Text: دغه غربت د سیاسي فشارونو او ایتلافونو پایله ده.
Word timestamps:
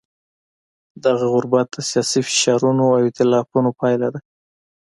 دغه 1.05 1.25
غربت 1.33 1.67
د 1.73 1.77
سیاسي 1.89 2.19
فشارونو 2.27 2.83
او 2.95 2.99
ایتلافونو 3.05 3.69
پایله 3.79 4.07
ده. 4.13 4.19